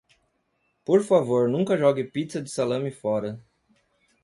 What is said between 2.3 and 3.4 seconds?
de salame fora.